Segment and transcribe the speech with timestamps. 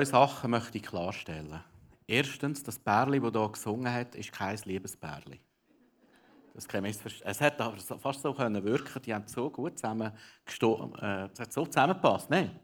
[0.00, 1.62] Zwei Sachen möchte ich klarstellen.
[2.06, 5.38] Erstens, das Bärli, das hier gesungen hat, ist kein Liebesbärli.
[6.54, 10.10] Das kann es hat aber fast so können wirken, die haben so gut zusammen
[10.46, 12.30] äh, so zusammengepasst.
[12.30, 12.58] Nein.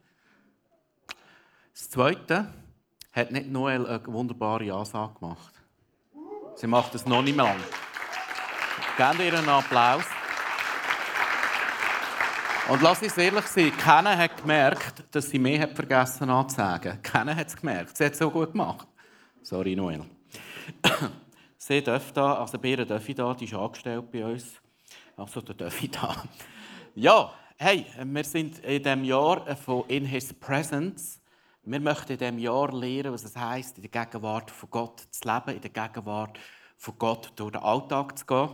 [1.74, 2.54] Das Zweite
[3.12, 5.52] hat nicht Noel eine wunderbare Ansage gemacht.
[6.54, 7.60] Sie macht es noch nicht mehr lang.
[8.96, 10.04] Gebt ihr einen Applaus.
[12.68, 17.00] Und lass uns ehrlich sein, keiner hat gemerkt, dass sie mehr hat vergessen anzusagen.
[17.00, 17.96] Keiner hat es gemerkt.
[17.96, 18.88] Sie hat es so gut gemacht.
[19.42, 20.04] Sorry, Noel.
[21.58, 24.60] sie darf da, also Bären darf ich da, die ist angestellt bei uns.
[25.16, 26.24] Also, da darf ich da.
[26.96, 31.20] Ja, hey, wir sind in diesem Jahr von In His Presence.
[31.62, 35.28] Wir möchten in diesem Jahr lernen, was es heisst, in der Gegenwart von Gott zu
[35.28, 36.36] leben, in der Gegenwart
[36.76, 38.50] von Gott durch den Alltag zu gehen.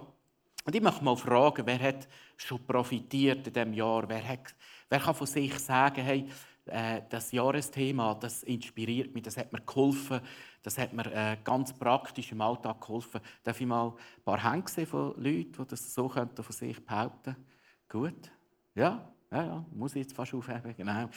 [0.64, 2.06] Und ich möchte mal fragen, wer hat
[2.42, 4.08] schon profitiert in diesem Jahr?
[4.08, 4.54] Wer, hat,
[4.88, 6.28] wer kann von sich sagen, hey,
[6.66, 10.20] äh, das Jahresthema, das inspiriert mich, das hat mir geholfen,
[10.62, 13.20] das hat mir äh, ganz praktisch im Alltag geholfen.
[13.42, 17.36] Darf ich mal ein paar Hände von Leuten, die das so von sich behaupten
[17.88, 18.30] Gut?
[18.74, 19.08] Ja?
[19.30, 21.08] Ja, ja, muss ich jetzt fast aufheben, genau.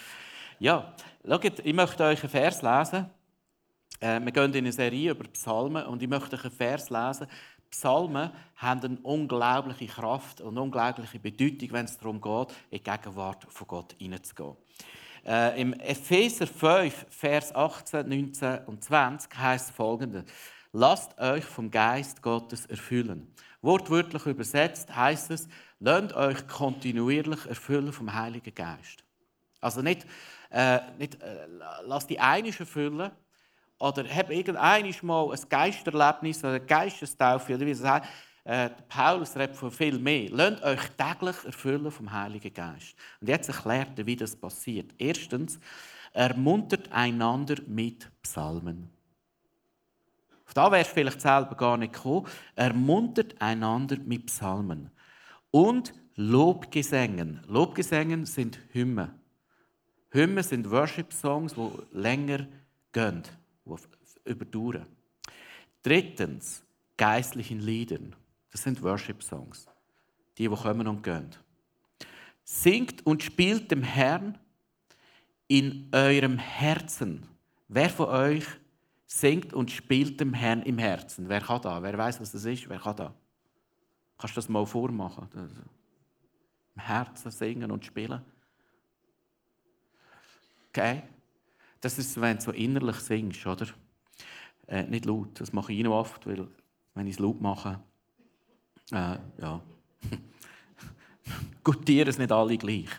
[0.58, 0.96] Ja,
[1.28, 3.10] schaut, ich möchte euch einen Vers lesen.
[4.00, 7.28] Äh, wir gehen in eine Serie über Psalmen und ich möchte euch einen Vers lesen
[7.76, 12.84] Psalmen haben eine unglaubliche Kraft und eine unglaubliche Bedeutung, wenn es darum geht, in die
[12.84, 14.56] Gegenwart von Gott hineinzugehen.
[15.26, 20.24] Äh, Im Epheser 5, Vers 18, 19 und 20 heißt folgendes:
[20.72, 23.34] Lasst euch vom Geist Gottes erfüllen.
[23.62, 25.50] Wortwörtlich übersetzt heißt es:
[25.82, 29.04] Lasst euch kontinuierlich erfüllen vom Heiligen Geist.
[29.60, 30.06] Also nicht,
[30.50, 31.48] äh, nicht äh,
[31.84, 33.12] lasst die einisch erfüllen,
[33.80, 37.84] oder habe irgendein mal ein Geisterlebnis oder eine Geistestaufe oder wie es.
[38.46, 40.30] Äh, Paulus redet von viel mehr.
[40.30, 42.96] Lasst euch täglich erfüllen vom Heiligen Geist.
[43.20, 44.94] Und jetzt erklärt er, wie das passiert.
[45.00, 45.60] Erstens,
[46.14, 48.92] ermuntert einander mit Psalmen.
[50.46, 52.28] Auf da wärst du vielleicht selber gar nicht gekommen.
[52.56, 54.92] Ermuntert einander mit Psalmen.
[55.50, 57.42] Und Lobgesängen.
[57.48, 59.12] Lobgesängen sind Hymnen.
[60.12, 62.48] Hymnen sind Worship-Songs, die länger
[62.94, 63.24] gehen
[64.26, 64.88] überdauern.
[65.82, 66.64] Drittens,
[66.98, 68.16] geistlichen Liedern.
[68.52, 69.68] Das sind Worship-Songs.
[70.38, 71.30] Die, die kommen und gehen.
[72.44, 74.38] Singt und spielt dem Herrn
[75.48, 77.28] in eurem Herzen.
[77.68, 78.46] Wer von euch
[79.06, 81.28] singt und spielt dem Herrn im Herzen?
[81.30, 81.82] Wer kann da?
[81.82, 82.68] Wer weiß, was das ist?
[82.70, 83.14] Wer kann da?
[84.18, 85.28] Kannst du das mal vormachen?
[86.76, 88.22] Im Herzen singen und spielen?
[90.70, 91.04] Okay?
[91.86, 93.68] Das ist, wenn du so innerlich singst, oder?
[94.66, 96.48] Äh, nicht laut, das mache ich noch oft, weil
[96.96, 97.80] wenn ich es laut mache,
[98.92, 99.62] äh, ja,
[101.64, 102.90] gutieren es nicht alle gleich.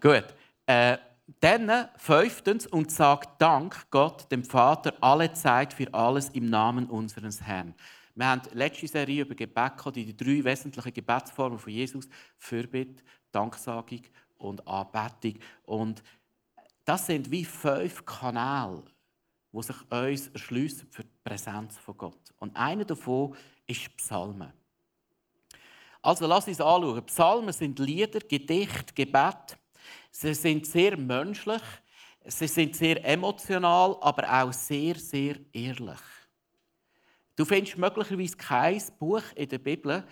[0.00, 0.24] Gut.
[0.66, 0.98] Äh,
[1.38, 7.40] dann fünftens und sagt Dank Gott, dem Vater, alle Zeit für alles im Namen unseres
[7.40, 7.72] Herrn.
[8.16, 14.02] Wir haben letzte Serie über Gebet gehabt, die drei wesentlichen Gebetsformen von Jesus: Fürbitte, Danksagung
[14.38, 15.38] und Anbetung.
[15.64, 16.02] Und
[16.88, 18.82] das sind wie fünf Kanäle,
[19.52, 22.32] die sich uns erschliessen für die Präsenz von Gott.
[22.38, 24.50] Und einer davon ist Psalmen.
[26.00, 27.04] Also lass uns anschauen.
[27.04, 29.58] Psalmen sind Lieder, Gedichte, Gebet.
[30.10, 31.60] Sie sind sehr menschlich,
[32.24, 36.00] sie sind sehr emotional, aber auch sehr, sehr ehrlich.
[37.36, 40.04] Du findest möglicherweise kein Buch in der Bibel,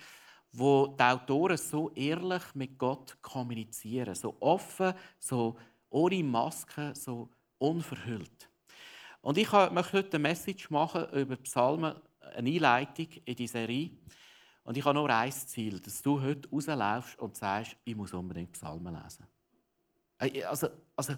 [0.52, 5.56] wo die Autoren so ehrlich mit Gott kommunizieren, so offen, so
[5.90, 7.28] ohne Maske, so
[7.58, 8.50] unverhüllt.
[9.20, 13.90] Und ich möchte heute eine Message machen über Psalmen, eine Einleitung in die Serie.
[14.62, 18.52] Und ich habe nur ein Ziel, dass du heute rauslaufst und sagst, ich muss unbedingt
[18.52, 19.26] Psalmen lesen.
[20.18, 21.14] Äh, also, also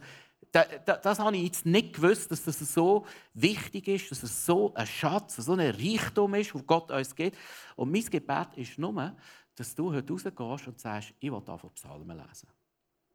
[0.52, 3.04] das, das, das habe ich jetzt nicht gewusst, dass das so
[3.34, 7.36] wichtig ist, dass es so ein Schatz, so ein Reichtum ist, wo Gott uns gibt.
[7.76, 9.16] Und mein Gebet ist nur,
[9.54, 12.48] dass du heute rausgehst und sagst, ich will davon Psalmen lesen.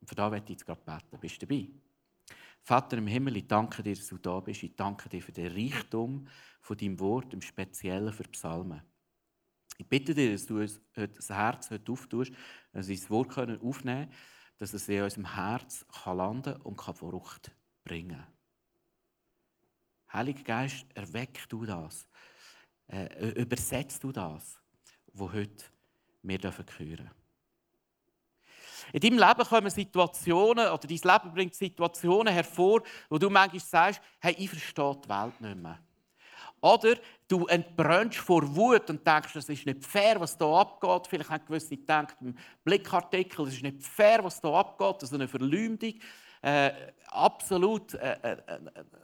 [0.06, 1.20] Für das möchte ich jetzt gerade beten.
[1.20, 1.70] Bist du dabei?
[2.62, 4.64] Vater im Himmel, ich danke dir, dass du da bist.
[4.64, 6.28] Ich danke dir für den Reichtum
[6.62, 8.82] von deinem Wort, im Speziellen für Psalmen.
[9.78, 12.32] Ich bitte dir, dass du uns das Herz heute auftust,
[12.72, 14.14] dass wir das Wort aufnehmen können,
[14.60, 17.52] dass es in unserem Herz landen und Frucht
[17.84, 18.28] bringen kann.
[20.14, 22.08] Heiliger Geist, erweck du das.
[22.88, 24.60] Äh, übersetzt du das,
[25.14, 25.66] was heute
[26.22, 27.23] wir hören dürfen.
[28.94, 34.00] In deinem Leben kommen Situationen, oder dein Leben bringt Situationen hervor, wo du manchmal sagst,
[34.20, 35.80] hey, ich verstehe die Welt nicht mehr.
[36.62, 36.96] Oder
[37.28, 41.08] du entbrennst vor Wut und denkst, das ist nicht fair, was hier abgeht.
[41.08, 45.16] Vielleicht haben gewisse gedacht im Blickartikel, das ist nicht fair, was hier abgeht, das ist
[45.16, 45.96] eine Verleumdung.
[46.44, 46.72] Äh,
[47.08, 48.60] absolut äh, äh, äh,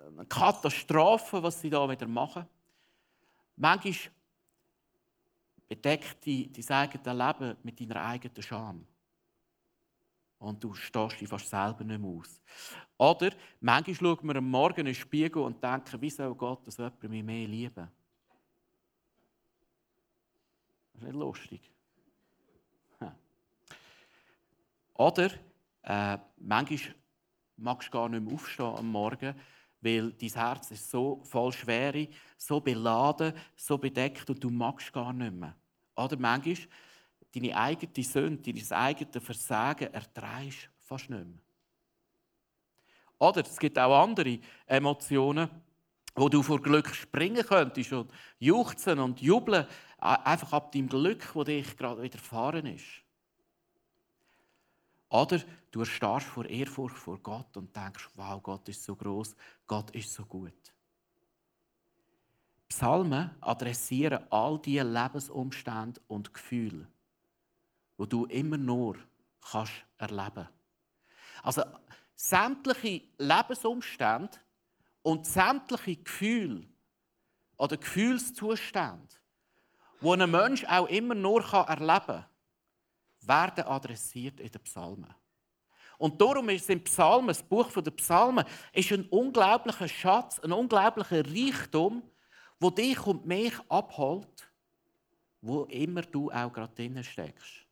[0.08, 2.46] eine Katastrophe, was sie da wieder machen.
[3.56, 3.96] Manchmal
[5.68, 8.86] bedeckt dein eigene Leben mit deiner eigenen Scham.
[10.40, 12.42] Und du stehst dich fast selber nicht mehr aus.
[12.98, 16.78] Oder manchmal schaut man am Morgen in den Spiegel und denkt, wie soll Gott, dass
[16.78, 17.90] jemand mich mehr lieben?
[20.94, 21.72] Das ist nicht lustig.
[25.00, 25.32] Oder
[25.84, 26.96] äh, manchmal
[27.56, 29.34] magst du gar nicht mehr aufstehen am Morgen,
[29.80, 35.14] weil dein Herz ist so voll Schwere, so beladen, so bedeckt und du magst gar
[35.14, 35.56] nicht mehr.
[35.96, 36.58] Oder manchmal
[37.34, 41.40] deine eigene Sünde, dein eigenes Versagen erträgst fast nicht mehr.
[43.20, 45.50] Oder es gibt auch andere Emotionen,
[46.16, 49.68] wo du vor Glück springen könntest und juchzen und jubeln,
[49.98, 53.04] einfach ab dem Glück, das dich gerade widerfahren ist.
[55.10, 55.40] Oder
[55.72, 59.36] du erstarrst vor Ehrfurcht vor Gott und denkst, wow, Gott ist so groß,
[59.68, 60.54] Gott ist so gut.
[62.68, 66.88] Psalmen adressieren all diese Lebensumstände und Gefühle,
[68.00, 68.96] wo du immer nur
[69.52, 70.48] kannst erleben.
[71.44, 71.64] Also
[72.16, 74.38] sämtliche Lebensumstände
[75.02, 76.66] und sämtliche Gefühle
[77.58, 79.16] oder Gefühlszustände,
[80.00, 82.26] wo ein Mensch auch immer nur erleben kann,
[83.20, 85.14] werden adressiert in den Psalmen.
[85.98, 92.02] Und darum im Psalmen, das Buch der Psalmen, ist ein unglaublicher Schatz, ein unglaublicher Reichtum,
[92.62, 94.50] wo dich und mich abholt,
[95.42, 97.69] wo immer du auch gerade drinnen steckst.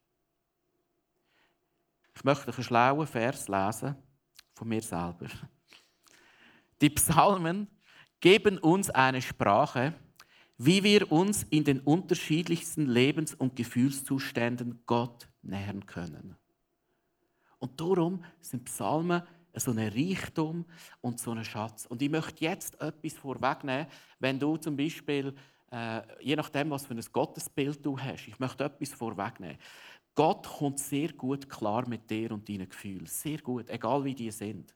[2.17, 3.95] Ich möchte einen schlauen Vers lesen
[4.55, 5.27] von mir selber.
[6.81, 7.67] Die Psalmen
[8.19, 9.93] geben uns eine Sprache,
[10.57, 16.35] wie wir uns in den unterschiedlichsten Lebens- und Gefühlszuständen Gott nähern können.
[17.59, 19.21] Und darum sind Psalmen
[19.53, 20.65] so ein Reichtum
[21.01, 21.85] und so ein Schatz.
[21.85, 23.85] Und ich möchte jetzt etwas vorwegnehmen,
[24.17, 25.35] wenn du zum Beispiel,
[25.71, 29.59] äh, je nachdem, was für ein Gottesbild du hast, ich möchte etwas vorwegnehmen.
[30.17, 33.05] Gott kommt sehr gut klar mit dir und deinen Gefühlen.
[33.05, 34.75] Sehr gut, egal wie die sind.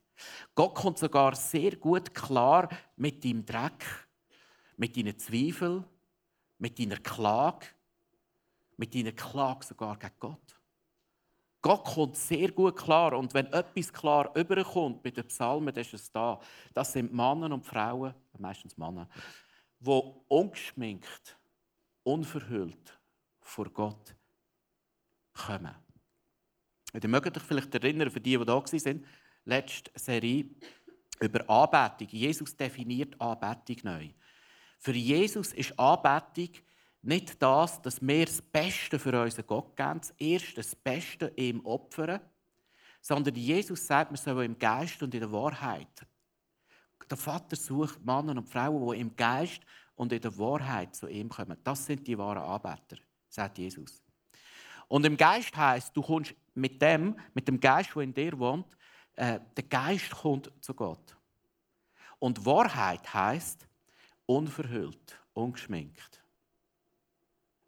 [0.54, 3.84] Gott kommt sogar sehr gut klar mit deinem Dreck,
[4.76, 5.84] mit deinen Zweifeln,
[6.58, 7.66] mit deiner Klage,
[8.76, 10.60] mit deiner Klage sogar gegen Gott.
[11.60, 13.12] Gott kommt sehr gut klar.
[13.14, 16.38] Und wenn etwas klar überkommt bei den Psalmen, dann ist es da.
[16.72, 19.08] Das sind Männer und Frauen, meistens Männer,
[19.80, 21.36] die ungeschminkt,
[22.04, 22.96] unverhüllt
[23.40, 24.14] vor Gott
[25.32, 25.74] kommen.
[26.92, 29.06] ihr mögt euch vielleicht erinnern, für die, die da waren,
[29.44, 30.46] letzte Serie
[31.20, 32.08] über Anbetung.
[32.08, 34.08] Jesus definiert Anbetung neu.
[34.78, 36.50] Für Jesus ist Anbetung
[37.02, 41.64] nicht das, dass wir das Beste für unseren Gott geben, das Erste, das Beste ihm
[41.64, 42.20] opfern,
[43.00, 46.06] sondern Jesus sagt, wir sollen im Geist und in der Wahrheit.
[47.10, 49.60] Der Vater sucht Männer und Frauen, die im Geist
[49.96, 51.58] und in der Wahrheit zu ihm kommen.
[51.64, 52.96] Das sind die wahren Arbeiter,
[53.28, 54.01] sagt Jesus.
[54.92, 58.76] Und im Geist heißt, du kommst mit dem, mit dem Geist, der in dir wohnt,
[59.16, 61.16] äh, der Geist kommt zu Gott.
[62.18, 63.66] Und Wahrheit heißt
[64.26, 66.22] unverhüllt, ungeschminkt.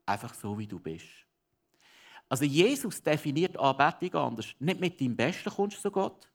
[0.04, 1.06] Einfach so, wie du bist.
[2.28, 4.54] Also Jesus definiert Anbetung anders.
[4.58, 6.30] Nicht mit deinem Besten kommst du zu Gott,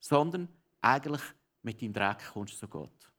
[0.00, 0.48] sondern
[0.80, 1.22] eigentlich
[1.62, 3.12] mit deinem Dreck kommst du zu Gott.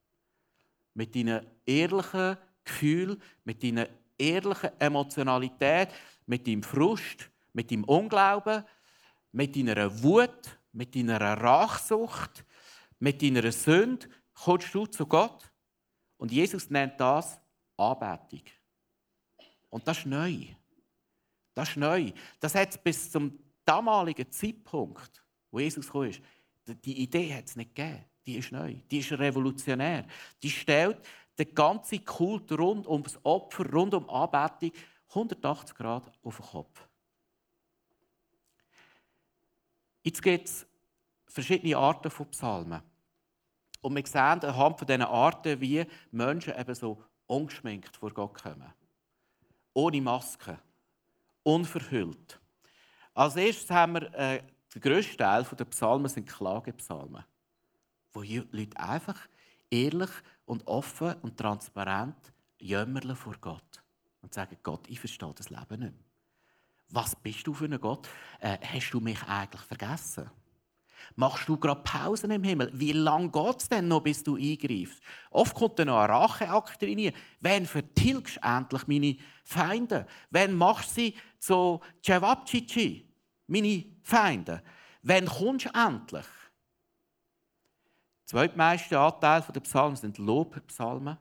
[0.94, 3.88] Mit deinen ehrlichen Gefühlen, mit deiner
[4.18, 5.88] ehrlichen Emotionalität,
[6.26, 8.64] mit deinem Frust, mit deinem Unglauben,
[9.32, 12.46] mit deiner Wut, mit deiner Rachsucht,
[13.00, 15.52] mit deiner Sünde kommst du zu Gott.
[16.18, 17.40] Und Jesus nennt das
[17.78, 18.44] Anbetung.
[19.70, 20.46] Und das ist neu.
[21.54, 22.12] Das ist neu.
[22.40, 26.10] Das hat es bis zum damaligen Zeitpunkt, wo Jesus kam,
[26.66, 28.06] die Idee hat es nicht gegeben.
[28.26, 28.76] Die ist neu.
[28.90, 30.06] Die ist revolutionär.
[30.42, 30.98] Die stellt
[31.38, 34.72] den ganzen Kult rund um das Opfer, rund um Anbetung
[35.16, 36.88] 180 Grad auf den Kopf.
[40.04, 40.66] Jetzt gibt es
[41.28, 42.82] verschiedene Arten von Psalmen.
[43.82, 48.74] Und wir sehen anhand von diesen Arten, wie Menschen eben so ungeschminkt vor Gott kommen
[49.74, 50.60] ohne Maske,
[51.44, 52.40] unverhüllt.
[53.14, 54.44] Als erstes haben wir äh,
[54.74, 57.24] der grösste Teil der Psalmen sind Klagepsalmen,
[58.14, 59.28] wo Leute einfach
[59.70, 60.10] ehrlich
[60.46, 63.83] und offen und transparent jämmerle vor Gott
[64.24, 65.80] und sagen: Gott, ich verstehe das Leben nicht.
[65.80, 65.94] Mehr.
[66.90, 68.08] Was bist du für ein Gott?
[68.40, 70.30] Äh, hast du mich eigentlich vergessen?
[71.16, 72.72] Machst du gerade Pausen im Himmel?
[72.74, 75.02] Wie lange geht es denn noch, bis du eingreifst?
[75.32, 77.12] Oft kommt dann noch ein Racheakt rein.
[77.42, 80.08] Wann vertilgst du endlich meine Feinde?
[80.30, 83.06] Wann machst du sie zu Cevapcici,
[83.48, 84.64] meine Feinde?
[85.02, 86.26] Wann kommst du endlich?
[88.34, 91.18] zweitmeiste Anteil der Psalmen sind Lobpsalmen.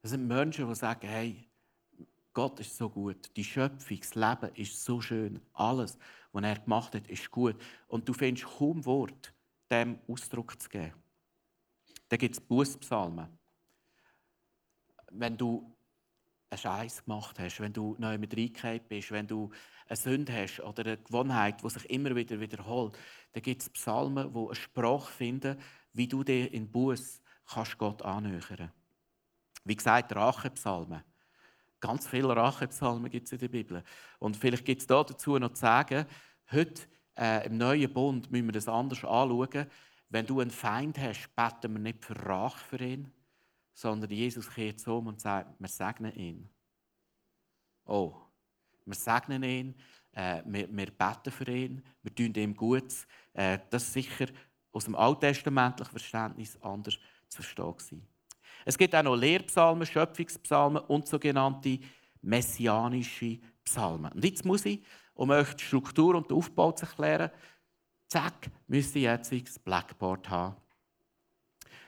[0.00, 1.46] Das sind Menschen, die sagen, hey,
[2.34, 5.96] Gott ist so gut, die Schöpfung, das Leben ist so schön, alles,
[6.32, 7.56] was er gemacht hat, ist gut.
[7.86, 9.32] Und du findest kaum Wort,
[9.70, 10.92] dem Ausdruck zu geben.
[12.08, 13.28] Dann gibt es Bußpsalmen.
[15.12, 15.72] Wenn du
[16.50, 19.50] einen Scheiß gemacht hast, wenn du neu mit reingekehrt bist, wenn du
[19.86, 22.98] eine Sünde hast oder eine Gewohnheit, die sich immer wieder wiederholt,
[23.32, 25.58] dann gibt es Psalmen, die eine Sprache finden,
[25.92, 28.72] wie du dir in Buß kannst Gott annähern.
[29.64, 31.02] Wie gesagt, Rachepsalmen.
[31.84, 33.84] Ganz viele Rachepsalmen gibt es in der Bibel.
[34.18, 36.06] Und vielleicht gibt es dazu noch zu sagen,
[36.50, 36.80] heute
[37.14, 39.66] äh, im neuen Bund müssen wir das anders anschauen.
[40.08, 43.12] Wenn du einen Feind hast, beten wir nicht für Rache für ihn,
[43.74, 46.48] sondern Jesus kehrt um und sagt, wir segnen ihn.
[47.84, 48.14] Oh,
[48.86, 49.74] wir segnen ihn,
[50.12, 53.06] äh, wir, wir, beten für ihn, wir tun ihm Gutes.
[53.34, 54.28] Äh, das ist sicher
[54.72, 56.98] aus dem alttestamentlichen Verständnis anders
[57.28, 58.08] zu verstehen.
[58.64, 61.78] Es gibt auch noch Lehrpsalmen, Schöpfungspsalmen und sogenannte
[62.22, 64.12] messianische Psalmen.
[64.12, 64.82] Und jetzt muss ich,
[65.14, 67.30] um euch die Struktur und den Aufbau zu erklären,
[68.08, 70.56] zack, müsste ich jetzt das Blackboard haben.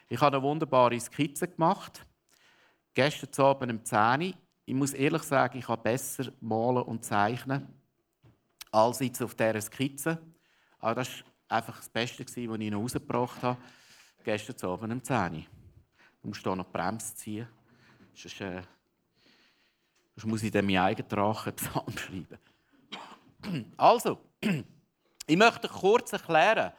[0.09, 2.06] Ich habe eine wunderbare Skizze gemacht.
[2.95, 4.35] Gestern Abend um 10 Uhr.
[4.64, 7.68] Ich muss ehrlich sagen, ich habe besser malen und zeichnen
[8.71, 10.21] als jetzt auf dieser Skizze.
[10.78, 11.09] Aber das
[11.49, 13.61] war einfach das Beste, was ich noch rausgebracht habe.
[14.25, 15.55] Gestern Abend um 10 Uhr.
[16.26, 17.47] Du musst hier noch die Bremse ziehen.
[18.12, 18.61] Sonst, äh,
[20.16, 22.38] sonst muss ich dann meinen eigenen Drachenpsalm schreiben.
[23.76, 24.18] Also,
[25.28, 26.73] ich möchte kurz erklären,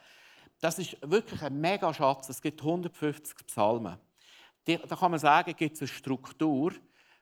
[0.60, 2.28] das ist wirklich ein mega Schatz.
[2.28, 3.96] Es gibt 150 Psalmen.
[4.66, 6.74] Da kann man sagen, gibt es eine Struktur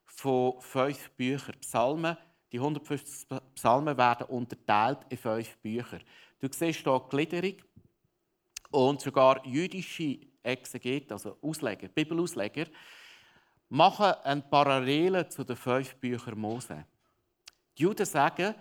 [0.04, 1.54] von fünf Büchern.
[1.60, 2.16] Psalmen,
[2.50, 6.00] die 150 Psalmen werden unterteilt in fünf Bücher.
[6.40, 7.62] Du siehst hier die Gliederung
[8.72, 12.66] und sogar jüdische Exegeten, also Ausleger, Bibelausleger,
[13.68, 16.86] machen eine Parallele zu den fünf Büchern Mose.
[17.76, 18.54] Die Juden sagen,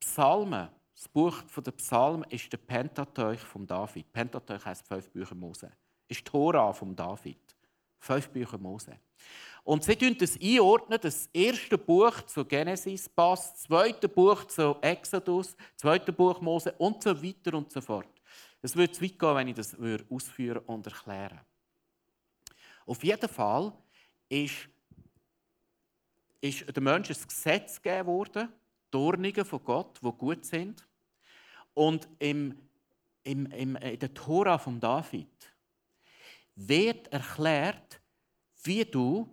[0.00, 4.12] Psalmen, das Buch der Psalmen ist der Pentateuch von David.
[4.12, 5.70] Pentateuch heißt fünf Bücher Mose.
[6.08, 7.38] Ist Tora von David.
[8.00, 8.98] Fünf Bücher Mose.
[9.64, 14.76] Und sie ordnen das einordnen, das erste Buch zu Genesis passt, das zweite Buch zu
[14.80, 18.17] Exodus, das zweite Buch Mose und so weiter und so fort.
[18.60, 19.76] Es würde zu weit gehen, wenn ich das
[20.10, 21.40] ausführen und erklären
[22.86, 23.72] Auf jeden Fall
[24.28, 24.68] ist,
[26.40, 28.48] ist dem Menschen ein Gesetz gegeben worden,
[28.90, 30.86] Dornigen von Gott, die gut sind.
[31.74, 32.58] Und im,
[33.22, 35.28] im, im, in der Tora von David
[36.56, 38.00] wird erklärt,
[38.64, 39.28] wie du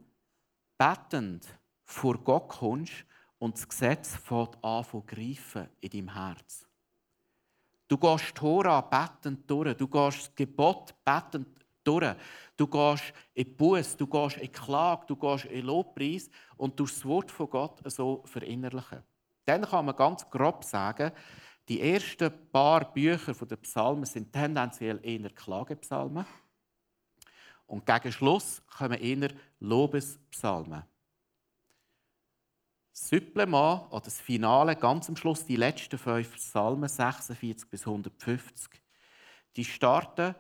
[0.77, 1.47] betend
[1.83, 3.05] vor Gott kommst
[3.39, 6.64] und das Gesetz fängt an zu greifen in deinem Herz.
[7.87, 9.75] Du gehst Tora bettend durch.
[9.77, 11.47] Du gehst das Gebot bettend
[11.83, 12.15] durch.
[12.57, 16.85] Du gehst in die Buß, du gehst in Klage, du gehst in Lobpreis und du
[16.85, 19.03] das Wort von Gott so verinnerlichen.
[19.45, 21.11] Dann kann man ganz grob sagen,
[21.67, 26.25] die ersten paar Bücher der Psalmen sind tendenziell eher Klagepsalmen.
[27.67, 30.83] Und gegen Schluss kommen eher Lobespsalmen.
[32.97, 38.81] Supplement oder das Finale, ganz am Schluss, die letzten fünf Psalmen, 46 bis 150,
[39.57, 40.33] die starten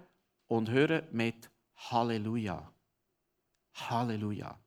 [0.47, 2.71] und hören mit Halleluja.
[3.73, 4.57] Halleluja.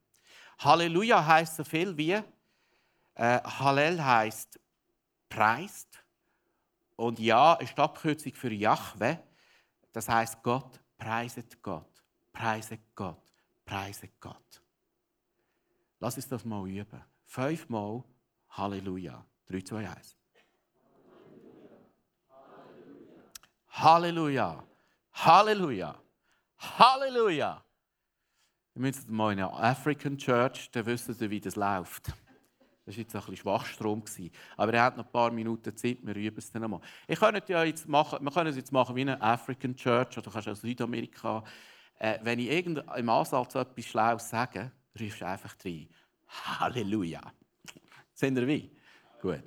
[0.59, 2.13] Halleluja heißt so viel wie
[3.15, 4.61] äh, Hallel heißt
[5.31, 6.05] preist
[6.97, 9.19] und Ja ist Abkürzung für Jahwe.
[9.93, 12.05] Das heißt Gott preiset Gott,
[12.35, 13.33] preiset Gott,
[13.65, 14.63] preiset Gott.
[16.01, 17.03] Lass uns das mal üben.
[17.29, 18.05] Fünfmal
[18.49, 19.23] Halleluja.
[19.49, 20.17] 3, 2, 1.
[23.69, 24.65] Halleluja.
[25.13, 25.95] Halleluja.
[26.59, 27.63] Halleluja.
[28.73, 32.09] Wir müssen mal in einer African Church, dann wissen Sie, wie das läuft.
[32.87, 34.03] Das war jetzt ein bisschen Schwachstrom.
[34.57, 36.81] Aber er hat noch ein paar Minuten Zeit, wir üben es dann nochmal.
[37.07, 40.23] Ich könnte ja jetzt machen, wir können es jetzt machen wie eine African Church oder
[40.23, 41.45] du kannst aus Südamerika.
[41.99, 45.89] Äh, wenn ich im Ansatz etwas Schlaues sage, rufst du einfach rein.
[46.29, 47.21] Halleluja.
[48.13, 48.77] Sind ihr wie?
[49.21, 49.43] Gut.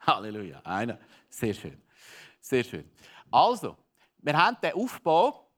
[0.00, 0.60] Halleluja.
[0.64, 0.98] Einer.
[1.28, 1.80] Sehr schön.
[2.40, 2.90] Sehr schön.
[3.30, 3.76] Also,
[4.18, 5.50] wir haben den Aufbau.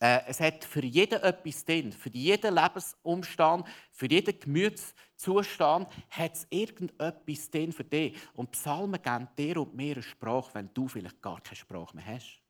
[0.00, 1.92] Äh, es hat für jeden etwas drin.
[1.92, 8.16] Für jeden Lebensumstand, für jeden Gemütszustand hat es irgendetwas drin für dich.
[8.34, 12.06] Und Psalmen geben dir und mir eine Sprache, wenn du vielleicht gar keine Sprache mehr
[12.06, 12.40] hast.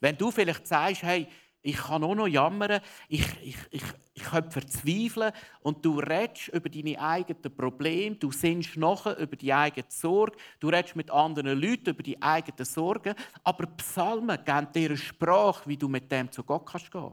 [0.00, 1.28] Wenn du vielleicht sagst, hey,
[1.62, 3.82] ich kann auch noch jammern, ich, ich, ich,
[4.14, 9.52] ich könnte verzweifeln und du redest über deine eigenen Probleme, du sinnst nachher über die
[9.52, 13.14] eigene Sorge, du redest mit anderen Leuten über die eigenen Sorgen,
[13.44, 17.12] aber Psalmen geben dir eine Sprache, wie du mit dem zu Gott kannst gehen.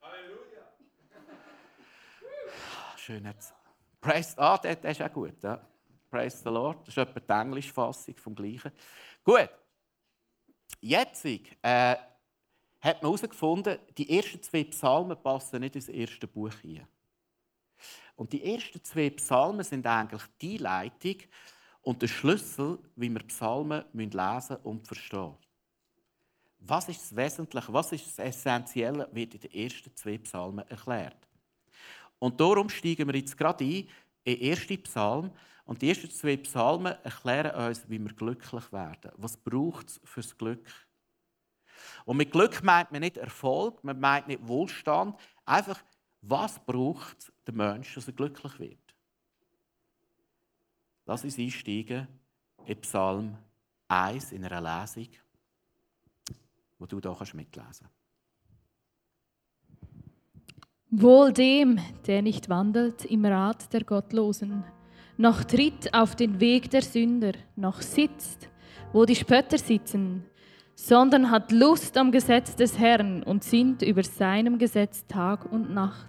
[0.00, 0.62] Halleluja!
[2.96, 3.54] Schön jetzt.
[4.00, 5.42] Praise, ah, das, das ist auch gut.
[5.42, 5.60] Ja.
[6.10, 6.86] Praise the Lord.
[6.86, 8.72] Das ist etwa die Englischfassung vom Gleichen.
[9.24, 9.50] Gut.
[10.80, 11.96] Jetzt äh,
[12.80, 16.86] hat man herausgefunden, die ersten zwei Psalmen passen nicht ins erste Buch hier.
[18.16, 21.16] Und die ersten zwei Psalmen sind eigentlich die Leitung
[21.82, 25.36] und der Schlüssel, wie wir Psalmen lesen und verstehen.
[26.60, 31.28] Was ist das Wesentliche, was ist das Essentielle, wird in den ersten zwei Psalmen erklärt.
[32.18, 33.88] Und darum steigen wir jetzt gerade ein
[34.24, 35.30] in den ersten Psalm.
[35.64, 39.12] Und die ersten zwei Psalmen erklären uns, wie wir glücklich werden.
[39.16, 40.66] Was braucht es fürs Glück?
[42.04, 45.18] Und mit Glück meint man nicht Erfolg, man meint nicht Wohlstand.
[45.44, 45.82] Einfach,
[46.22, 48.94] was braucht der Mensch, dass er glücklich wird?
[51.06, 52.06] Lass uns einsteigen
[52.66, 53.38] in Psalm
[53.88, 55.08] 1 in einer Lesung,
[56.78, 57.84] wo du hier mitlesen kannst.
[60.90, 64.64] Wohl dem, der nicht wandelt im Rat der Gottlosen,
[65.18, 68.48] noch tritt auf den Weg der Sünder, noch sitzt,
[68.92, 70.24] wo die Spötter sitzen,
[70.80, 76.08] sondern hat Lust am Gesetz des Herrn und sinnt über seinem Gesetz Tag und Nacht.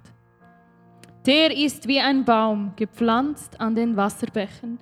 [1.26, 4.78] Der ist wie ein Baum, gepflanzt an den Wasserbächen,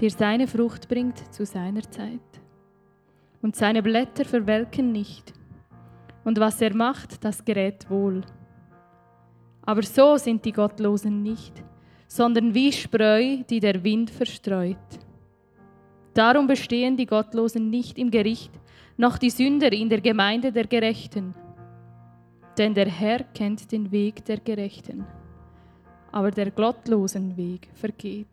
[0.00, 2.40] der seine Frucht bringt zu seiner Zeit.
[3.42, 5.34] Und seine Blätter verwelken nicht.
[6.24, 8.22] Und was er macht, das gerät wohl.
[9.60, 11.52] Aber so sind die Gottlosen nicht,
[12.06, 14.78] sondern wie Spreu, die der Wind verstreut.
[16.18, 18.50] Darum bestehen die Gottlosen nicht im Gericht,
[18.96, 21.32] noch die Sünder in der Gemeinde der Gerechten.
[22.58, 25.06] Denn der Herr kennt den Weg der Gerechten,
[26.10, 28.26] aber der gottlosen Weg vergeht.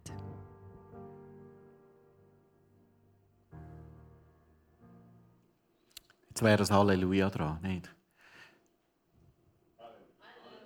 [6.30, 7.96] Jetzt wäre das Halleluja dran, nicht?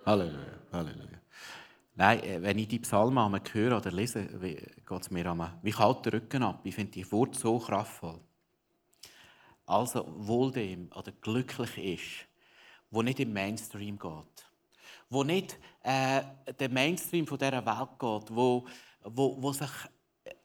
[0.05, 1.09] Halleluja, Halleluja.
[1.99, 6.05] Nein, äh, wenn ich die Psalmen höre oder lese, geht es mir an wie kalt
[6.05, 6.62] der Rücken ab.
[6.63, 8.21] Ich finde die Worte so kraftvoll.
[9.65, 12.27] Also wohl dem oder glücklich ist,
[12.89, 14.49] wo nicht im Mainstream geht,
[15.09, 16.21] wo nicht äh,
[16.57, 18.65] der Mainstream von dieser Welt geht, wo,
[19.03, 19.69] wo, wo sich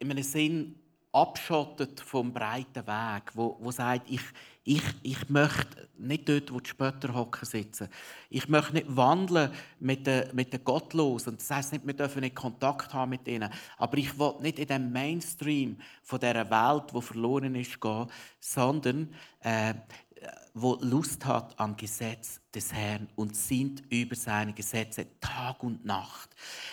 [0.00, 0.74] in einem Sinn
[1.12, 4.22] abschottet vom breiten Weg, wo, wo sagt, ich,
[4.64, 7.88] ich, ich möchte nicht dort, wo die Spötter hocken sitzen.
[8.30, 11.36] Ich möchte nicht wandeln mit den, mit den Gottlosen.
[11.36, 13.50] Das heisst nicht, wir dürfen nicht Kontakt haben mit ihnen.
[13.76, 18.06] Aber ich will nicht in dem Mainstream von dieser Welt, wo verloren ist, gehen,
[18.40, 19.74] sondern äh,
[20.54, 26.30] wo Lust hat am Gesetz des Herrn und sind über seine Gesetze Tag und Nacht.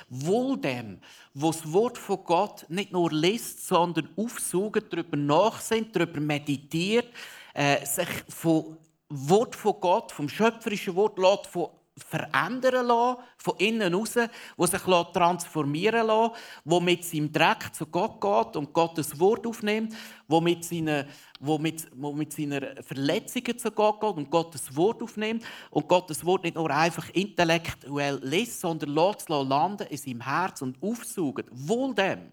[0.08, 1.00] Wohl dem,
[1.34, 7.08] wo das Wort von Gott nicht nur liest, sondern aufsucht, darüber nachsinnt, darüber meditiert,
[7.54, 8.78] äh, sich vom
[9.10, 14.16] Wort von Gott, vom schöpferischen Wort, lässt von verändern lassen, von innen raus,
[14.56, 16.32] wo sich transformieren lässt,
[16.64, 19.94] wo mit seinem Dreck zu Gott geht und Gottes Wort aufnimmt,
[20.28, 21.08] wo mit seinen,
[21.40, 26.26] wo mit, wo mit seinen Verletzungen zu Gott geht und Gottes Wort aufnimmt und Gottes
[26.26, 31.46] Wort nicht nur einfach intellektuell liest, sondern lässt es landen in seinem Herz und aufsaugt.
[31.52, 32.32] Wohl dem.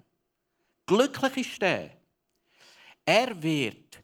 [0.87, 1.91] Glücklich ist der.
[3.05, 3.98] Er wird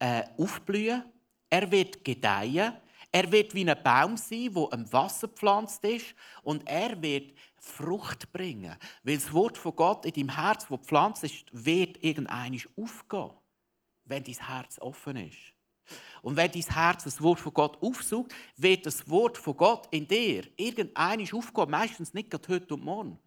[0.00, 1.04] äh, aufblühen,
[1.48, 2.72] er wird gedeihen,
[3.12, 8.32] er wird wie ein Baum sein, der im Wasser gepflanzt ist und er wird Frucht
[8.32, 8.76] bringen.
[9.02, 13.30] Weil das Wort von Gott in deinem Herz, das gepflanzt ist, wird irgendeines aufgehen,
[14.04, 15.54] wenn dein Herz offen ist.
[16.22, 20.06] Und wenn dein Herz das Wort von Gott aufsucht, wird das Wort von Gott in
[20.06, 21.70] dir irgendeines aufgehen.
[21.70, 23.18] Meistens nicht gerade heute und morgen.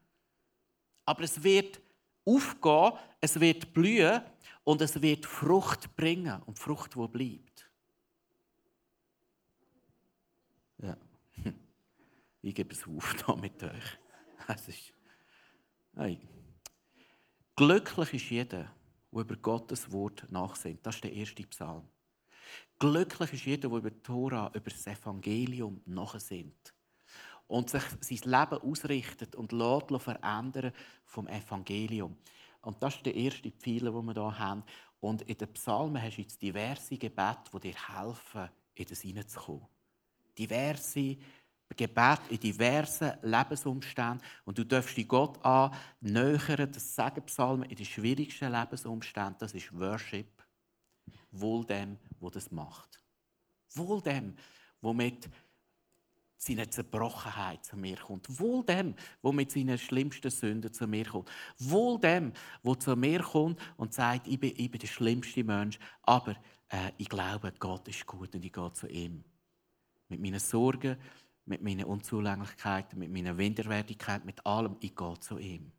[1.06, 1.82] Aber es wird
[2.26, 4.22] aufgehen, es wird blühen
[4.64, 6.42] und es wird Frucht bringen.
[6.44, 7.70] Und Frucht, die bleibt.
[10.80, 10.98] Ja.
[12.46, 14.00] Ich gebe es auf da mit euch.
[14.50, 14.94] Es ist,
[15.96, 16.20] hey.
[17.56, 18.70] Glücklich ist jeder,
[19.14, 20.86] der über Gottes Wort nachsinnt.
[20.86, 21.88] Das ist der erste Psalm.
[22.80, 26.73] Glücklich ist jeder, der über die Tora, über das Evangelium nachsinnt.
[27.54, 30.72] Und sich sein Leben ausrichtet und lässt verändern
[31.06, 32.18] vom Evangelium.
[32.62, 34.64] Und das ist der erste Pfeiler, den wir hier haben.
[35.00, 39.68] Und in den Psalmen hast du jetzt diverse Gebete, die dir helfen, in das hineinzukommen
[40.38, 41.18] diverse
[41.76, 44.22] Gebet in diversen Lebensumständen.
[44.46, 49.78] Und du darfst dich Gott annähern, das sagen Psalmen, in den schwierigsten Lebensumständen, das ist
[49.78, 50.44] Worship.
[51.32, 53.02] Wohl dem, wo das macht.
[53.74, 54.36] Wohl dem,
[54.82, 55.30] wo mit
[56.44, 58.28] seiner Zerbrochenheit zu mir kommt.
[58.40, 61.30] Wohl dem, wo mit seinen schlimmsten Sünden zu mir kommt.
[61.58, 65.80] Wohl dem, wo zu mir kommt und sagt, ich bin, ich bin der schlimmste Mensch,
[66.04, 66.36] aber
[66.70, 69.24] äh, ich glaube, Gott ist gut und ich gehe zu ihm.
[70.10, 70.98] Mit meinen Sorgen,
[71.46, 75.72] mit meinen Unzulänglichkeiten, mit meiner Minderwertigkeit, mit allem, ich gehe zu ihm.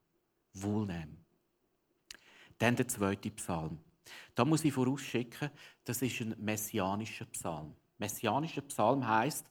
[0.54, 1.18] Wohl dem.
[2.58, 3.78] Dann der zweite Psalm.
[4.34, 5.50] Da muss ich vorausschicken,
[5.84, 7.74] das ist ein messianischer Psalm.
[7.98, 9.46] Messianischer Psalm heißt,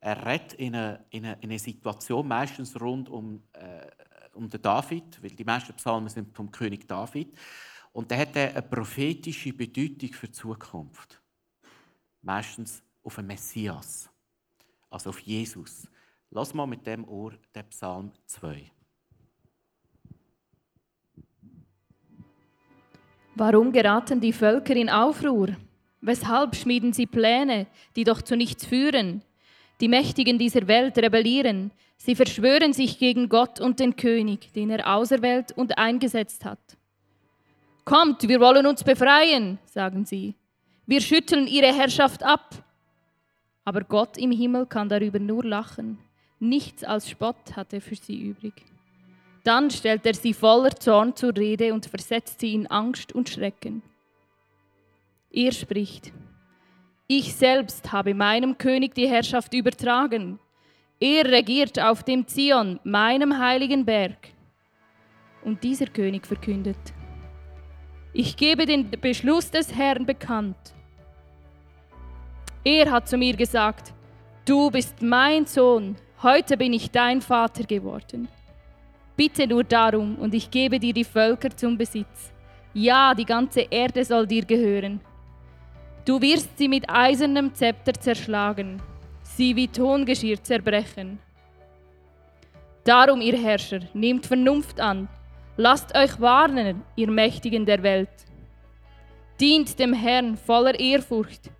[0.00, 3.86] er redet in eine, in eine, in eine Situation meistens rund um, äh,
[4.32, 7.36] um den David, weil die meisten Psalmen sind vom König David.
[7.92, 11.20] Und der hat eine prophetische Bedeutung für die Zukunft.
[12.22, 14.08] Meistens auf einen Messias,
[14.88, 15.86] also auf Jesus.
[16.30, 18.70] Lass mal mit dem Ohr den Psalm 2.
[23.34, 25.56] Warum geraten die Völker in Aufruhr?
[26.00, 29.22] Weshalb schmieden sie Pläne, die doch zu nichts führen?
[29.80, 31.70] Die Mächtigen dieser Welt rebellieren.
[31.96, 36.58] Sie verschwören sich gegen Gott und den König, den er auserwählt und eingesetzt hat.
[37.84, 40.34] Kommt, wir wollen uns befreien, sagen sie.
[40.86, 42.64] Wir schütteln ihre Herrschaft ab.
[43.64, 45.98] Aber Gott im Himmel kann darüber nur lachen.
[46.38, 48.54] Nichts als Spott hat er für sie übrig.
[49.44, 53.82] Dann stellt er sie voller Zorn zur Rede und versetzt sie in Angst und Schrecken.
[55.30, 56.12] Er spricht,
[57.12, 60.38] ich selbst habe meinem König die Herrschaft übertragen.
[61.00, 64.28] Er regiert auf dem Zion, meinem heiligen Berg.
[65.42, 66.78] Und dieser König verkündet,
[68.12, 70.56] ich gebe den Beschluss des Herrn bekannt.
[72.62, 73.92] Er hat zu mir gesagt,
[74.44, 78.28] du bist mein Sohn, heute bin ich dein Vater geworden.
[79.16, 82.32] Bitte nur darum, und ich gebe dir die Völker zum Besitz.
[82.72, 85.00] Ja, die ganze Erde soll dir gehören.
[86.04, 88.80] Du wirst sie mit eisernem Zepter zerschlagen,
[89.22, 91.18] sie wie Tongeschirr zerbrechen.
[92.84, 95.08] Darum, ihr Herrscher, nehmt Vernunft an,
[95.56, 98.08] lasst euch warnen, ihr Mächtigen der Welt.
[99.38, 101.50] Dient dem Herrn voller Ehrfurcht,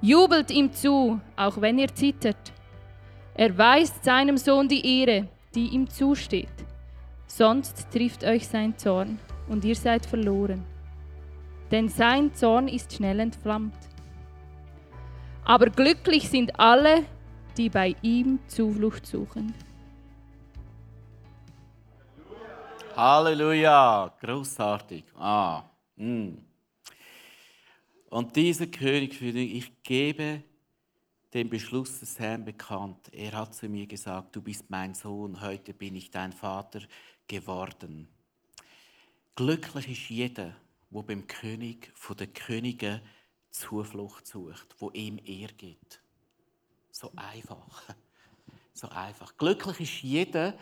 [0.00, 2.52] jubelt ihm zu, auch wenn ihr zittert.
[3.34, 6.48] Erweist seinem Sohn die Ehre, die ihm zusteht.
[7.26, 10.64] Sonst trifft euch sein Zorn und ihr seid verloren.
[11.70, 13.89] Denn sein Zorn ist schnell entflammt.
[15.50, 17.04] Aber glücklich sind alle,
[17.56, 19.52] die bei ihm Zuflucht suchen.
[22.94, 25.06] Halleluja, großartig.
[25.16, 25.64] Ah,
[25.96, 26.34] mm.
[28.10, 30.44] Und dieser König ich gebe
[31.34, 33.12] den Beschluss des Herrn bekannt.
[33.12, 36.82] Er hat zu mir gesagt, du bist mein Sohn, heute bin ich dein Vater
[37.26, 38.06] geworden.
[39.34, 40.54] Glücklich ist jeder,
[40.90, 43.02] wo beim König von der Könige
[43.50, 46.02] Zuflucht sucht, wo ihm Ehr gibt.
[46.90, 47.82] So einfach.
[48.72, 49.36] So einfach.
[49.36, 50.56] Glücklich ist jeder,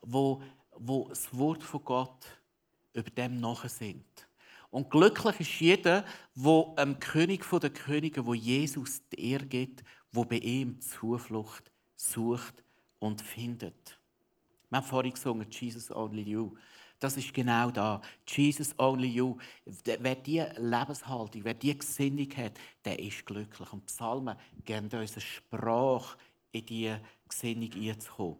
[0.00, 0.40] wo,
[0.76, 2.24] wo das Wort von Gott
[2.92, 4.28] über dem nachsinnt.
[4.70, 6.04] Und glücklich ist jeder,
[6.34, 12.62] wo dem König der Könige, wo Jesus die Ehre gibt, wo bei ihm Zuflucht sucht
[13.00, 13.98] und findet.
[14.70, 16.54] Wir haben vorhin gesungen, Jesus Only You.
[17.04, 18.00] Das ist genau da.
[18.26, 19.36] Jesus only you.
[19.84, 23.70] Wer diese Lebenshaltung, wer diese Gesinnung hat, der ist glücklich.
[23.74, 26.16] Und Psalmen geben uns eine Sprache,
[26.52, 28.38] in diese Gesinnung einzukommen.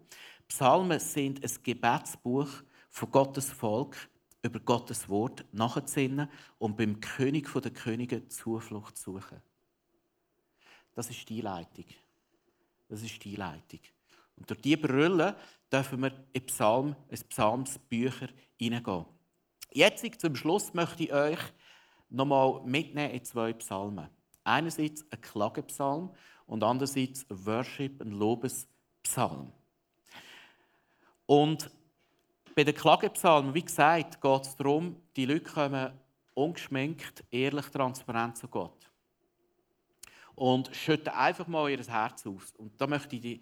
[0.49, 2.49] Psalmen sind ein Gebetsbuch
[2.89, 4.09] von Gottes Volk
[4.41, 9.43] über Gottes Wort nachzusinnen und beim König der Könige Zuflucht zu suchen.
[10.95, 11.85] Das ist die Leitung.
[12.89, 13.81] Das ist die Leitung.
[14.37, 15.37] Und durch diese Brille
[15.73, 18.29] dürfen wir in Psalm, in Psalmsbücher
[18.65, 19.07] hineingehen.
[19.73, 21.39] Jetzt zum Schluss möchte ich euch
[22.09, 24.09] nochmal mitnehmen in zwei Psalmen.
[24.45, 26.11] Einerseits ein Klagepsalm
[26.47, 29.53] und andererseits ein Worship, ein Lobespsalm.
[31.27, 31.71] Und
[32.55, 35.93] bei den Klagepsalmen, wie gesagt, geht es darum, die Leute kommen
[36.35, 38.91] ungeschminkt, ehrlich, transparent zu Gott.
[40.35, 42.53] Und schütten einfach mal ihr Herz aus.
[42.57, 43.41] Und da möchte ich die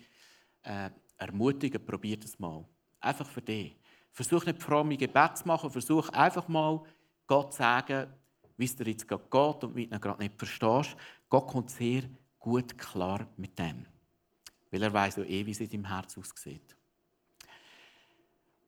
[0.63, 2.65] äh, ermutigen, probier das mal.
[3.01, 3.77] Einfach für dich.
[4.13, 6.83] Versuch nicht fromme Gebet zu machen, versuch einfach mal
[7.27, 8.13] Gott zu sagen,
[8.57, 10.97] wie es dir jetzt gerade geht und wie du ihn gerade nicht verstehst.
[11.29, 12.03] Gott kommt sehr
[12.39, 13.87] gut klar mit dem.
[14.71, 16.77] Weil er weiß ja eh, wie es in deinem Herz aussieht.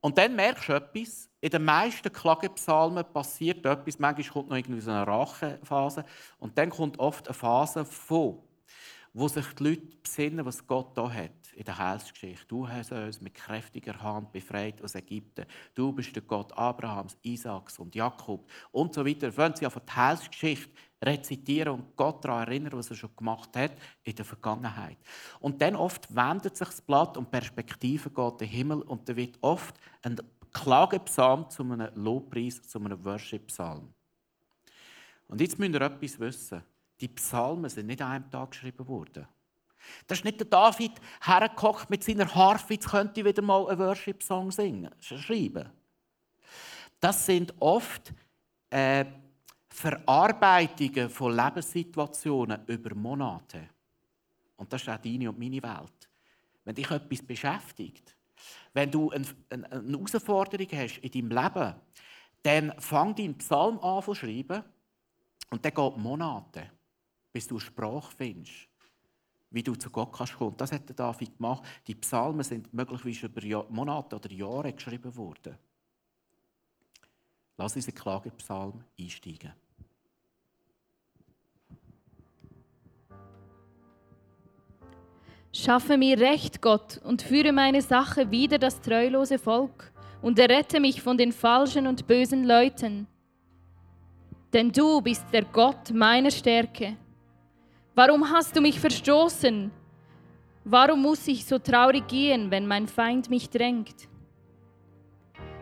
[0.00, 4.80] Und dann merkst du etwas, in den meisten Klagepsalmen passiert etwas, manchmal kommt noch irgendwie
[4.80, 6.04] so eine Rachephase
[6.38, 8.38] und dann kommt oft eine Phase von,
[9.14, 12.46] wo sich die Leute besinnen, was Gott da hat in der Heilsgeschichte.
[12.46, 15.46] Du hast uns mit kräftiger Hand befreit aus Ägypten.
[15.74, 19.36] Du bist der Gott Abrahams, Isaaks und Jakob und so weiter.
[19.36, 20.70] Wenn sie auf die Heilsgeschichte
[21.04, 24.96] rezitieren und Gott daran erinnern, was er schon gemacht hat in der Vergangenheit.
[25.40, 29.36] Und dann oft wendet sich das Blatt und Perspektive geht den Himmel und da wird
[29.42, 30.16] oft ein
[30.52, 33.92] Klagepsalm zu einem Lobpreis, zu einem Worship-Psalm.
[35.28, 36.62] Und jetzt müsst ihr etwas wissen.
[37.00, 39.26] Die Psalmen sind nicht an einem Tag geschrieben worden.
[40.06, 40.92] Das ist nicht der David
[41.22, 45.70] hergekocht mit seiner Harfe, jetzt könnte ich wieder mal einen Worship-Song singen, schreiben.
[47.00, 48.12] Das sind oft
[48.70, 49.04] äh,
[49.68, 53.68] Verarbeitungen von Lebenssituationen über Monate.
[54.56, 56.08] Und das ist auch deine und meine Welt.
[56.64, 58.16] Wenn dich etwas beschäftigt,
[58.72, 61.74] wenn du eine, Herausforderung hast in deinem Leben,
[62.42, 64.62] dann fang deinen Psalm an zu schreiben
[65.50, 66.70] und dann geht Monate,
[67.32, 68.68] bis du Sprache findest,
[69.54, 70.56] wie du zu Gott kannst kommen.
[70.56, 71.62] Das hat David gemacht.
[71.86, 75.56] Die Psalmen sind möglicherweise über Monate oder Jahre geschrieben worden.
[77.56, 79.52] Lass uns in den Klagepsalm einsteigen.
[85.52, 91.00] Schaffe mir Recht, Gott, und führe meine Sache wider das treulose Volk und errette mich
[91.00, 93.06] von den falschen und bösen Leuten.
[94.52, 96.96] Denn du bist der Gott meiner Stärke.
[97.96, 99.70] Warum hast du mich verstoßen?
[100.64, 104.08] Warum muss ich so traurig gehen, wenn mein Feind mich drängt?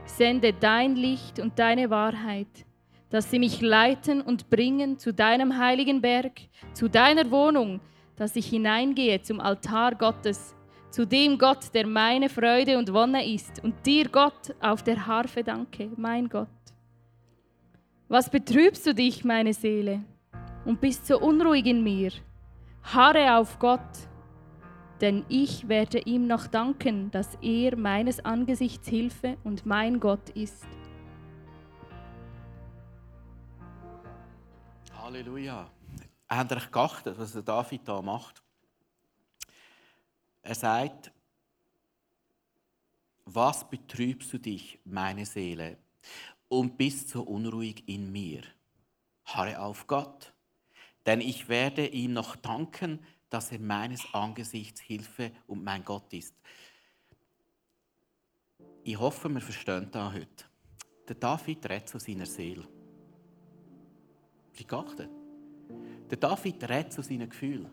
[0.07, 2.65] Sende dein Licht und deine Wahrheit,
[3.11, 6.41] dass sie mich leiten und bringen zu deinem heiligen Berg,
[6.73, 7.81] zu deiner Wohnung,
[8.17, 10.55] dass ich hineingehe zum Altar Gottes,
[10.89, 15.45] zu dem Gott, der meine Freude und Wonne ist, und dir, Gott, auf der Harfe
[15.45, 16.49] danke, mein Gott.
[18.09, 20.05] Was betrübst du dich, meine Seele,
[20.65, 22.13] und bist so unruhig in mir?
[22.83, 24.09] Harre auf Gott
[25.03, 30.65] denn ich werde ihm noch danken, dass er meines Angesichts Hilfe und mein Gott ist.
[34.97, 35.69] Halleluja.
[36.29, 38.41] Habt ihr geachtet, was der David da macht?
[40.43, 41.13] Er sagt,
[43.25, 45.79] was betrübst du dich, meine Seele,
[46.49, 48.43] und bist so unruhig in mir?
[49.25, 50.32] Harre auf Gott,
[51.07, 56.35] denn ich werde ihm noch danken, dass er meines Angesichts Hilfe und mein Gott ist.
[58.85, 60.45] Ich hoffe, wir verstehen das heute.
[61.09, 62.67] Der David redet zu seiner Seele.
[64.55, 65.11] Wie geachtet?
[66.11, 67.71] Der David redet zu seinen Gefühlen.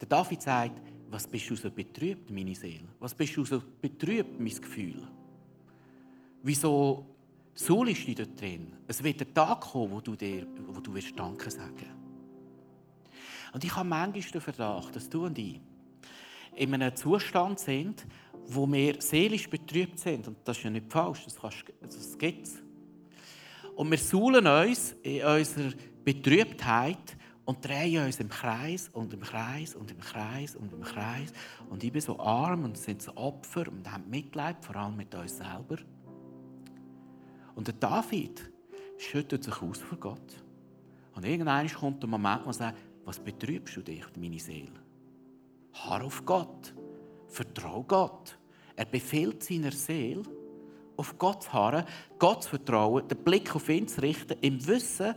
[0.00, 2.88] Der David sagt, was bist du so betrübt, meine Seele?
[2.98, 5.06] Was bist du so betrübt, mein Gefühl?
[6.42, 7.06] Wieso
[7.54, 8.76] suhlst du dort drin?
[8.86, 11.97] Es wird ein Tag kommen, wo du dir, wo du wirst Danke sagen
[13.52, 15.60] und ich habe manchmal den Verdacht, dass du und ich
[16.54, 18.04] in einem Zustand sind,
[18.46, 20.26] wo wir seelisch betrübt sind.
[20.26, 21.36] Und das ist ja nicht falsch, das,
[21.80, 22.62] das gibt es.
[23.76, 25.70] Und wir suhlen uns in unserer
[26.04, 31.32] Betrübtheit und drehen uns im Kreis und im Kreis und im Kreis und im Kreis.
[31.70, 35.14] Und ich bin so arm und sind so Opfer und haben Mitleid, vor allem mit
[35.14, 35.76] uns selber.
[37.54, 38.50] Und der David
[38.98, 40.42] schüttet sich aus vor Gott.
[41.14, 44.78] Und irgendwann kommt der Moment, wo er sagt, was betrübst du dich, meine Seele?
[45.72, 46.74] Harr auf Gott.
[47.26, 48.38] Vertrau Gott.
[48.76, 50.24] Er befiehlt seiner Seele,
[50.94, 51.86] auf Gott zu harren,
[52.18, 55.14] Gott zu vertrauen, den Blick auf ihn zu richten, im Wissen,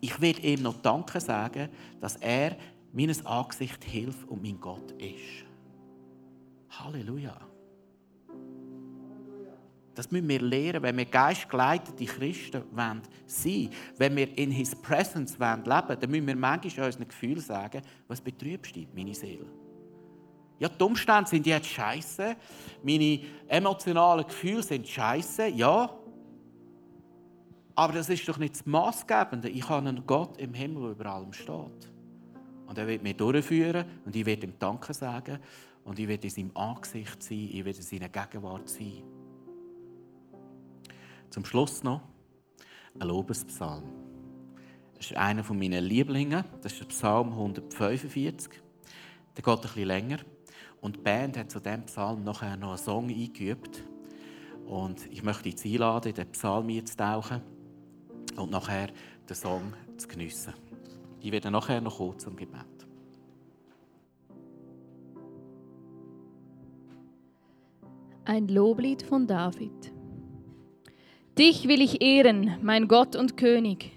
[0.00, 1.70] ich will ihm noch Danke sagen,
[2.00, 2.56] dass er
[2.92, 5.44] meines Angesicht hilft und mein Gott ist.
[6.70, 7.36] Halleluja.
[9.96, 13.02] Das müssen wir lernen, wenn wir geistgeleitete Christen wollen,
[13.96, 18.20] wenn wir in His Presence leben wollen, dann müssen wir manchmal unseren Gefühlen sagen, was
[18.20, 19.46] betrübst du, meine Seele?
[20.58, 22.36] Ja, die Umstände sind jetzt scheiße,
[22.82, 25.90] meine emotionalen Gefühle sind scheiße, ja.
[27.74, 29.48] Aber das ist doch nicht das Maßgebende.
[29.48, 31.90] Ich habe einen Gott im Himmel, der über allem steht.
[32.66, 35.38] Und er wird mich durchführen und ich werde ihm Danke sagen
[35.84, 39.15] und ich werde in seinem Angesicht sein, ich werde in seiner Gegenwart sein.
[41.30, 42.02] Zum Schluss noch
[42.98, 43.84] ein Lobespsalm.
[44.94, 46.44] Das ist einer meiner Lieblingen.
[46.62, 48.50] Das ist der Psalm 145.
[49.36, 50.18] Der geht ein bisschen länger.
[50.80, 53.82] Und die Band hat zu diesem Psalm nachher noch einen Song eingeübt.
[54.66, 57.42] Und ich möchte dich einladen, in den Psalm einzutauchen
[58.36, 58.88] und nachher
[59.28, 60.54] den Song zu geniessen.
[61.20, 62.64] Ich werde nachher noch kurz zum Gebet.
[68.24, 69.95] Ein Loblied von David.
[71.38, 73.92] Dich will ich ehren, mein Gott und König.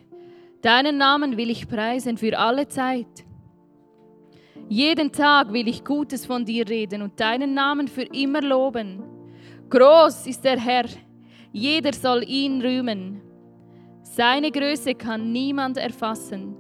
[0.62, 3.24] Deinen Namen will ich preisen für alle Zeit.
[4.68, 9.02] Jeden Tag will ich Gutes von dir reden und deinen Namen für immer loben.
[9.70, 10.84] Groß ist der Herr,
[11.54, 13.22] jeder soll ihn rühmen.
[14.04, 16.58] Seine Größe kann niemand erfassen.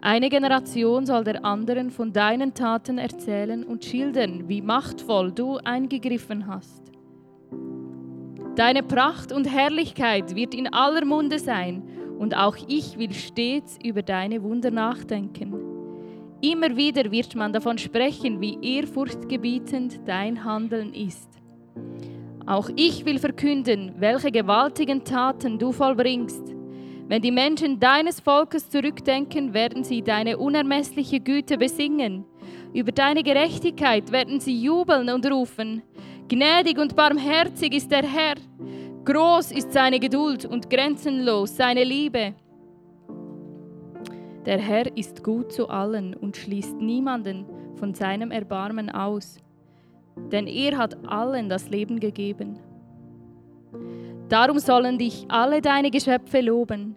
[0.00, 6.46] Eine Generation soll der anderen von deinen Taten erzählen und schildern, wie machtvoll du eingegriffen
[6.46, 6.83] hast.
[8.56, 11.82] Deine Pracht und Herrlichkeit wird in aller Munde sein,
[12.18, 15.52] und auch ich will stets über deine Wunder nachdenken.
[16.40, 21.28] Immer wieder wird man davon sprechen, wie ehrfurchtgebietend dein Handeln ist.
[22.46, 26.54] Auch ich will verkünden, welche gewaltigen Taten du vollbringst.
[27.08, 32.24] Wenn die Menschen deines Volkes zurückdenken, werden sie deine unermessliche Güte besingen.
[32.72, 35.82] Über deine Gerechtigkeit werden sie jubeln und rufen.
[36.28, 38.36] Gnädig und barmherzig ist der Herr.
[39.04, 42.34] Groß ist seine Geduld und grenzenlos seine Liebe.
[44.46, 47.44] Der Herr ist gut zu allen und schließt niemanden
[47.76, 49.36] von seinem Erbarmen aus,
[50.32, 52.58] denn er hat allen das Leben gegeben.
[54.30, 56.96] Darum sollen dich alle deine Geschöpfe loben.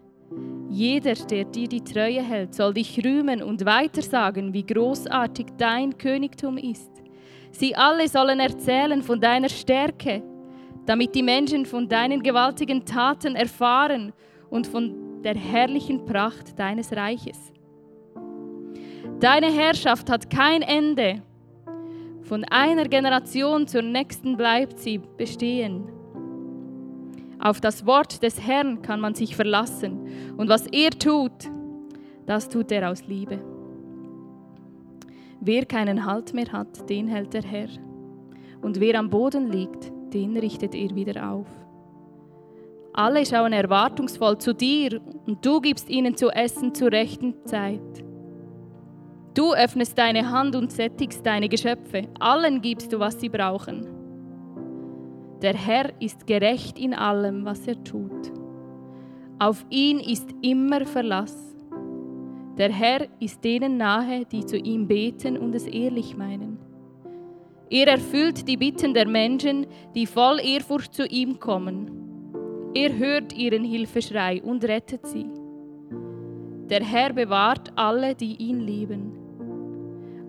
[0.69, 6.57] Jeder, der dir die Treue hält, soll dich rühmen und weitersagen, wie großartig dein Königtum
[6.57, 6.96] ist.
[7.51, 10.23] Sie alle sollen erzählen von deiner Stärke,
[10.85, 14.13] damit die Menschen von deinen gewaltigen Taten erfahren
[14.49, 17.51] und von der herrlichen Pracht deines Reiches.
[19.19, 21.21] Deine Herrschaft hat kein Ende.
[22.21, 25.89] Von einer Generation zur nächsten bleibt sie bestehen.
[27.39, 30.35] Auf das Wort des Herrn kann man sich verlassen.
[30.37, 31.49] Und was er tut,
[32.25, 33.56] das tut er aus Liebe.
[35.39, 37.69] Wer keinen Halt mehr hat, den hält der Herr.
[38.61, 41.47] Und wer am Boden liegt, den richtet er wieder auf.
[42.93, 48.03] Alle schauen erwartungsvoll zu dir und du gibst ihnen zu essen zur rechten Zeit.
[49.35, 52.07] Du öffnest deine Hand und sättigst deine Geschöpfe.
[52.19, 53.87] Allen gibst du, was sie brauchen.
[55.43, 58.31] Der Herr ist gerecht in allem, was er tut.
[59.37, 61.46] Auf ihn ist immer Verlass.
[62.57, 66.57] Der Herr ist denen nahe, die zu ihm beten und es ehrlich meinen.
[67.69, 71.91] Er erfüllt die Bitten der Menschen, die voll Ehrfurcht zu ihm kommen.
[72.73, 75.27] Er hört ihren Hilfeschrei und rettet sie.
[76.69, 79.11] Der Herr bewahrt alle, die ihn lieben.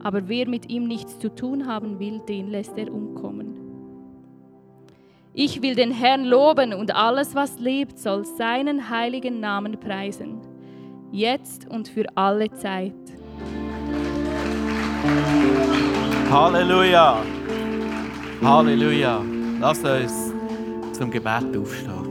[0.00, 3.58] Aber wer mit ihm nichts zu tun haben will, den lässt er umkommen.
[5.34, 10.37] Ich will den Herrn loben und alles, was lebt, soll seinen heiligen Namen preisen,
[11.12, 12.92] jetzt und für alle Zeit.
[16.30, 17.22] Halleluja!
[18.42, 19.22] Halleluja!
[19.60, 20.32] Lass uns
[20.92, 22.08] zum Gebet aufstehen.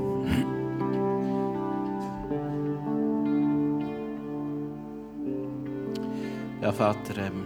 [6.62, 7.45] Ja, Vater, ähm,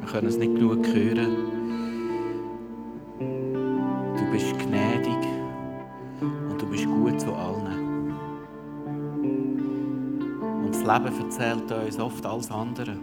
[0.00, 1.60] wir können es nicht genug hören
[4.30, 4.89] bist gnädig
[10.92, 12.96] Leben erzählt uns oft alles andere.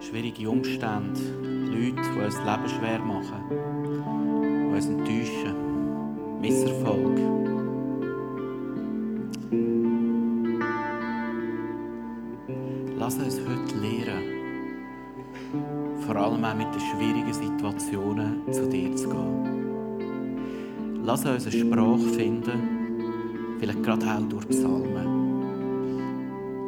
[0.00, 1.20] Schwierige Umstände,
[1.66, 5.54] Leute, die uns das Leben schwer machen, die uns enttäuschen,
[6.40, 7.20] Misserfolg.
[12.98, 14.24] Lass uns heute lernen,
[16.04, 19.44] vor allem auch mit den schwierigen Situationen zu dir zu gehen.
[21.04, 25.27] Lass uns eine Sprache finden, vielleicht gerade auch durch Psalmen,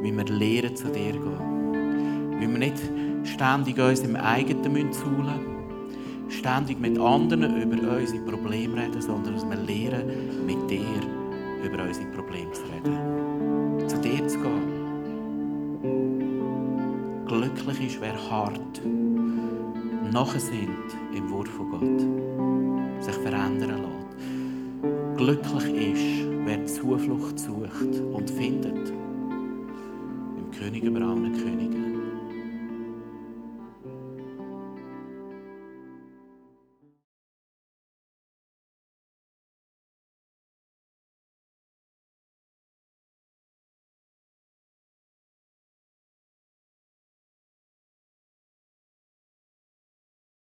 [0.02, 2.38] wie wir lernen zu dir gehen.
[2.38, 2.80] Wie wir nicht
[3.24, 9.48] ständig uns im eigenen zahlen müssen, ständig mit anderen über unsere Probleme reden, sondern dass
[9.48, 10.80] wir lernen, mit dir
[11.64, 13.88] über unsere Probleme zu reden.
[13.88, 14.80] Zu dir zu gehen.
[17.26, 18.80] Glücklich ist, wer hart
[20.12, 20.70] nachher sind
[21.14, 25.16] im Wort von Gott, sich verändern lässt.
[25.16, 28.99] Glücklich ist, wer Zuflucht sucht und findet
[30.60, 31.89] König über allen Königen.